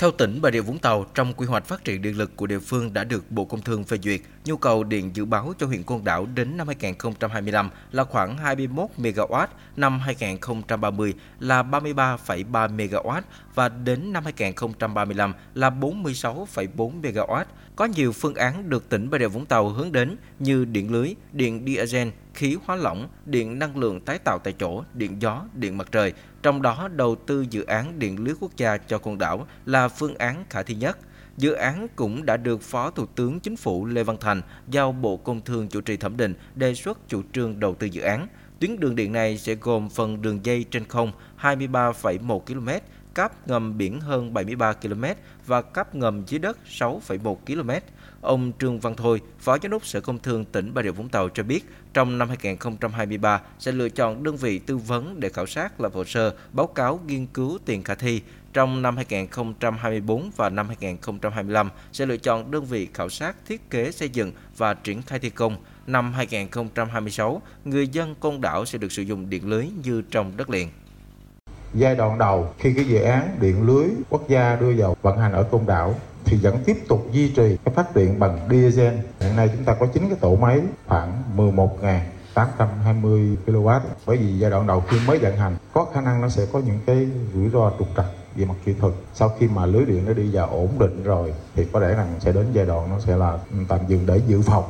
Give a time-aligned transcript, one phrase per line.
[0.00, 2.58] Theo tỉnh Bà Rịa Vũng Tàu, trong quy hoạch phát triển điện lực của địa
[2.58, 5.82] phương đã được Bộ Công Thương phê duyệt, nhu cầu điện dự báo cho huyện
[5.82, 13.22] Côn Đảo đến năm 2025 là khoảng 21 MW, năm 2030 là 33,3 MW
[13.54, 17.44] và đến năm 2035 là 46,4 MW.
[17.76, 21.14] Có nhiều phương án được tỉnh Bà Rịa Vũng Tàu hướng đến như điện lưới,
[21.32, 25.78] điện diesel, khí hóa lỏng, điện năng lượng tái tạo tại chỗ, điện gió, điện
[25.78, 26.12] mặt trời.
[26.42, 30.14] Trong đó, đầu tư dự án điện lưới quốc gia cho quần Đảo là phương
[30.14, 30.98] án khả thi nhất.
[31.36, 35.16] Dự án cũng đã được Phó Thủ tướng Chính phủ Lê Văn Thành giao Bộ
[35.16, 38.26] Công Thương chủ trì thẩm định đề xuất chủ trương đầu tư dự án.
[38.58, 42.68] Tuyến đường điện này sẽ gồm phần đường dây trên không 23,1 km,
[43.14, 45.04] cáp ngầm biển hơn 73 km
[45.46, 47.70] và cáp ngầm dưới đất 6,1 km.
[48.20, 51.28] Ông Trương Văn Thôi, Phó Giám đốc Sở Công Thương tỉnh Bà Rịa Vũng Tàu
[51.28, 51.64] cho biết,
[51.94, 56.04] trong năm 2023 sẽ lựa chọn đơn vị tư vấn để khảo sát lập hồ
[56.04, 58.22] sơ, báo cáo nghiên cứu tiền khả thi.
[58.52, 63.92] Trong năm 2024 và năm 2025 sẽ lựa chọn đơn vị khảo sát thiết kế
[63.92, 65.56] xây dựng và triển khai thi công.
[65.86, 70.50] Năm 2026, người dân Côn Đảo sẽ được sử dụng điện lưới như trong đất
[70.50, 70.68] liền
[71.74, 75.32] giai đoạn đầu, khi cái dự án điện lưới quốc gia đưa vào vận hành
[75.32, 78.94] ở côn đảo thì vẫn tiếp tục duy trì cái phát điện bằng diesel.
[79.20, 84.50] Hiện nay chúng ta có 9 cái tổ máy khoảng 11.820 kW bởi vì giai
[84.50, 87.48] đoạn đầu khi mới vận hành, có khả năng nó sẽ có những cái rủi
[87.48, 88.92] ro trục trặc về mặt kỹ thuật.
[89.14, 92.14] Sau khi mà lưới điện nó đi vào ổn định rồi, thì có thể rằng
[92.18, 94.64] sẽ đến giai đoạn nó sẽ là tạm dừng để dự phòng.